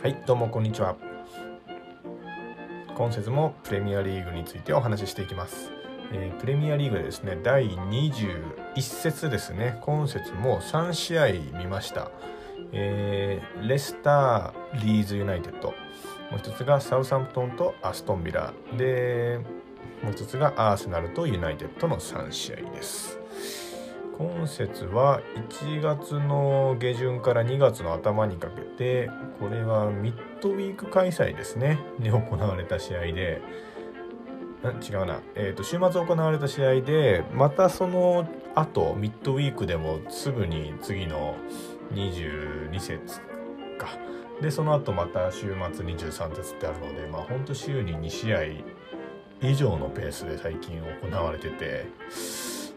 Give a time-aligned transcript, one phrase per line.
[0.00, 0.94] はいどうもこんにちは。
[2.96, 5.72] 今節もプレミアリーグについてお話ししていきます、
[6.12, 9.76] えー、プレミアリーグですね第21節ですね。
[9.80, 11.26] 今節も3試合
[11.58, 12.12] 見ました、
[12.72, 15.70] えー、レスターリーズユナイテッド。
[16.30, 18.52] もう一つがサウサンプトンとアストンビラ。
[18.76, 19.40] で
[20.04, 23.18] もう一つがアーセナルとユナイテッドの3試合です。
[24.18, 25.20] 今節は
[25.52, 31.78] 1月の下旬から2月の頭にかけてこれはミッドウィーク開催ですね。
[32.00, 33.40] に行われた試合で。
[34.82, 38.26] 違うな、えーと、週末行われた試合でまたその
[38.56, 41.36] 後ミッドウィークでもすぐに次の
[41.94, 43.20] 22節
[43.78, 43.88] か。
[44.42, 48.42] でその後また週末23節ってあるのでまあほんと週に2試合
[49.40, 51.86] 以上のペースで最近行われてて。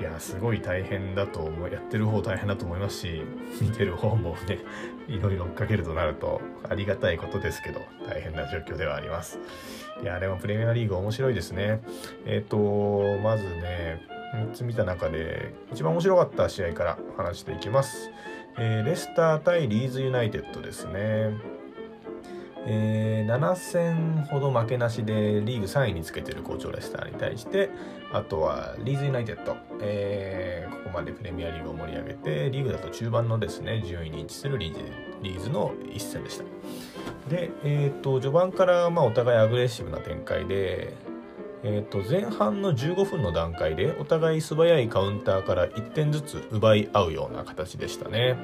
[0.00, 1.70] いやすごい大変だと思う。
[1.70, 3.22] やってる方大変だと思いますし
[3.60, 4.58] 見てる方もね
[5.08, 9.38] いろいろ追っかけるとなるとありがたいことですけど大変な状況ではあります。
[10.02, 11.80] いやでもプレミアリーグ面白いですね。
[12.26, 14.02] えっ、ー、とまずね
[14.34, 18.10] 3つ見た中で一番面白かった試合から話していきます、
[18.58, 21.30] えー、レスター対リーズユナイテッドですね。
[22.66, 27.70] えー、7戦ほど負けなしでリーグ3位につけてる好調レスターに対して
[28.12, 34.80] あとはリーズユナイテッド、えー、ここまでプレミアリーグを盛り上げてリーグだと中盤のですね順位に位置するリーズ
[35.22, 36.44] リーズの一戦でした。
[37.28, 40.94] で、えーと、序盤からまあお互いアグレッシブな展開で、
[41.62, 48.36] えー、と前半の15分の段階でお互い素早いカウンターから1点ずつ奪い合うような形でしたね。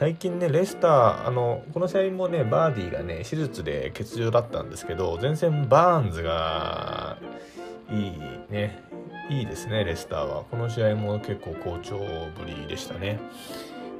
[0.00, 7.18] 最近ねレスターあのこの試合もねバーディーがね手術で欠場だったんですけど前線バーンズが
[7.90, 8.12] いい
[8.48, 8.82] ね
[9.28, 10.44] いいですねレスターは。
[10.44, 13.20] この試合も結構好調ぶりでしたね。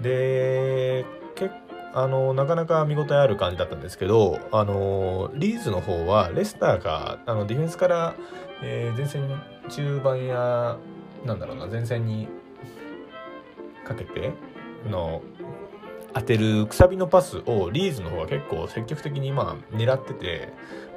[0.00, 1.04] で
[1.92, 8.14] あのなかなか見応えある感じだったんですけどあのリーズの方はレスターがあのディフェンスから、
[8.62, 9.28] えー、前線
[9.68, 10.78] 中盤や
[11.26, 12.28] なんだろうな前線に
[13.84, 14.32] かけて
[14.90, 15.22] の
[16.14, 20.52] 当てるくさびのパスをリーズの方が結構積極的にまあ狙ってて、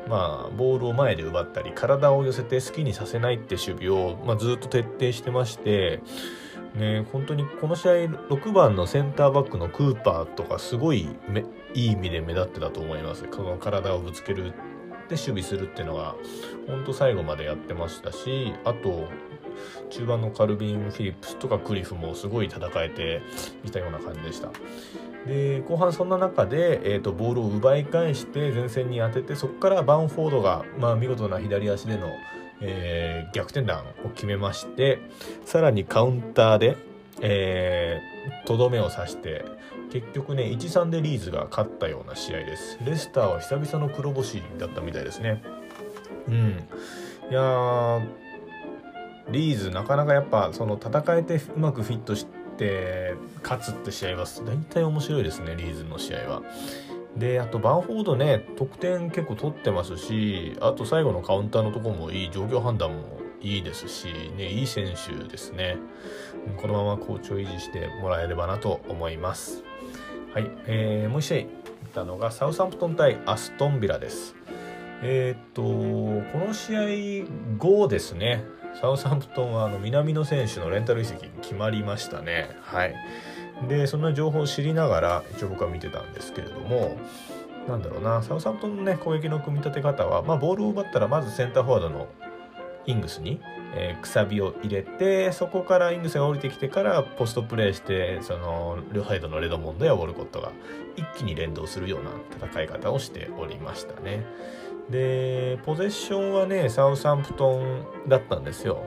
[0.10, 6.02] まあ、ボールを前で奪ったり体を寄せて好きにさせないって守備を、まあ、ずっと徹底してまして、
[6.76, 7.92] ね、本当にこの試合
[8.30, 13.24] 6番のセンターバックのクーパーとかすごいめいい意味で目立ってたと思います。
[13.26, 14.54] この体をぶつける
[15.12, 16.16] 守備するっていうのが
[16.68, 19.08] 本当最後までやってましたしあと
[19.90, 23.22] 中盤のカルビン・フィリップスとかクリフもすごい戦えて
[23.64, 24.50] いたような感じでした。
[25.26, 32.12] で後半そんな中で、えーと、ボールを奪い返して前線に当ててそこからバンフォードが、まあ、見事な左足での、
[32.62, 35.00] えー、逆転弾を決めまして
[35.44, 36.78] さらにカウンターで
[38.46, 39.46] とど、めを刺して
[39.96, 42.78] 結局ね1-3でリーズが勝ったような試合です。
[42.86, 45.42] レスターは久々の黒星だったみたいですね。
[46.28, 46.64] うん。
[47.32, 48.02] いや
[49.30, 56.42] リーズなかなかやっぱその戦えてうまくフィットして勝つって試合は大体面白いですねリーズの試合は。
[57.16, 65.78] であとバンフォードね得点結構取ってますしあと最後のカウンターのとこもいい状況判断もいいですし、ね、いい選手ですね。
[66.58, 69.64] このまま好調維持してもらえればなと思います。
[70.36, 71.48] はい、えー、もう一試合っ
[71.94, 74.36] たのがサウサンプトン対アストンビラです
[75.02, 77.26] えー、っとこの試合
[77.58, 78.44] 後ですね
[78.82, 82.50] サウサンプトンはあの南の選手のレンタル移籍決まりましたね。
[82.62, 82.96] はい。
[83.70, 86.98] で、そんな情報を知りながら、一応僕は見てたんですけれども、
[87.70, 92.10] なんだろうな、サウサンプトンのね、攻撃の組み立て方は、まあ、ボールを奪ったら、まずセンターフォワードの
[92.88, 93.40] イングスに、
[93.76, 100.52] えー、くさびを入れて、そこからイングスが降りてきてから、ポストプレーして、その、両サイドのレドモンドやウォルコットが
[100.96, 102.12] 一気に連動するような
[102.48, 104.24] 戦い方をしておりましたね。
[104.90, 108.84] でポゼッションはねサウサンプトンだったんですよ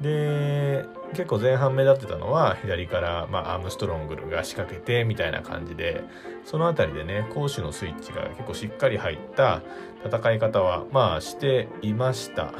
[0.00, 6.02] で結構前半目立ってたのは左から、まあ、アームストロングルが仕掛けてみたいな感じで
[6.44, 9.62] その辺りでね攻守のスイッチが結構しっかり入った
[10.04, 12.52] 戦い方はまあしていました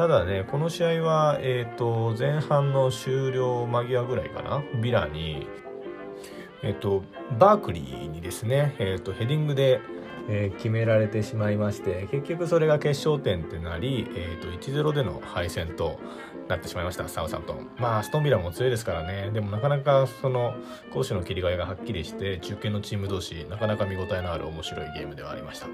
[0.00, 5.46] ただねこの試合は、えーと、前半の終了間際ぐらいかなビラに
[6.62, 7.04] えっ、ー、と
[7.38, 9.82] バークリーにですね、えーとヘディングで
[10.28, 15.98] え、決められてしまいまして結局それが決勝点ってなり、えーと、1-0での敗戦と
[16.48, 19.30] なってしまいましたサウサントンまあストンビラも強いですからね。
[19.32, 20.54] でもなかなかその
[20.92, 25.66] 攻守の切り替えがはっきりして中堅のチーム同士なかなか見応えのある面白いゲームではありました。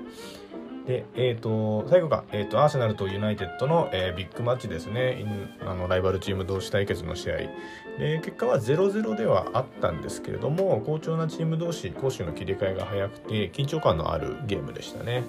[0.86, 5.24] で、え、ー、と、最後が、えっ、ー、と、アーセナルとユナイテッドの、えー、ビッグマッチですね。
[5.66, 7.36] あの、ライバルチーム同士対決の試合。
[7.98, 15.24] で、結果は0-0ではあったんですけれども、好調なチーム同士、攻守の切り替えが早くて、緊張感のあるゲームでしたね。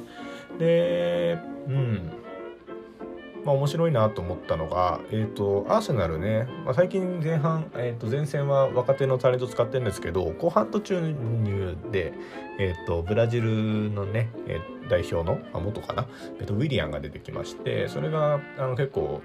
[0.59, 2.11] で、うん。
[3.47, 12.13] まあ、面白いなと思ったのが、えーと、アーセナルね、まあ、最近前半、えー、と前線は若手のタレント使ってるんですけど後半途中入で、
[12.59, 16.07] えーと、ブラジルのね、えー、代表のあ元かな、
[16.41, 19.21] えーと、ウィリアンが出てきましてそれがあの結構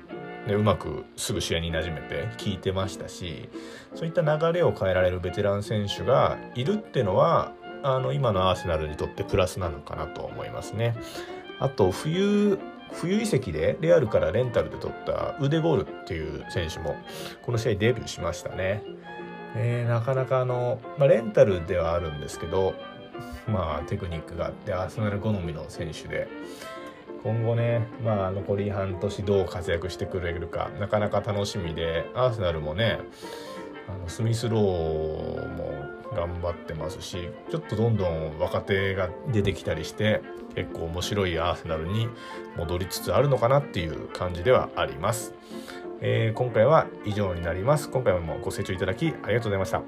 [0.46, 3.48] ね、うまくすぐ試合に馴染めて効いてましたし
[3.94, 7.52] そういった流れを変えられるベテラン選手がいるってのは
[7.84, 10.96] あの今のアーセナルにとってプラスなのかなと思いますね。
[11.60, 12.58] あと冬
[12.94, 16.96] 冬移籍でレアルからレンタルで取ったウデゴールっていう選手も
[17.42, 18.82] この試合デビューしましたね。
[19.54, 22.74] えー、なかなかあの、まあ、レンタルではあるんですけど、
[23.46, 26.26] まあ、テクニックがあってアーセナル好みの選手で
[27.22, 32.98] 今後ね、まあ、残り半年どう活躍してくれるかなかなか楽しみでアーセナルもね
[33.88, 40.22] あのスミスローも頑張ってますしちょっとどんどん若手が出てきたりして
[40.54, 42.08] 結構面白いアーセナルに
[42.56, 45.34] 戻りつつあるのかなっていう感じではあります。
[46.00, 47.88] えー、今回は以上になります。
[47.88, 49.82] 今回もご清聴いただきありがとうございました。